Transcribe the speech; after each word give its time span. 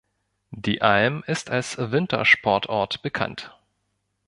Die 0.55 0.81
Alm 0.81 1.23
ist 1.27 1.51
als 1.51 1.77
Wintersportort 1.77 3.03
bekannt. 3.03 3.55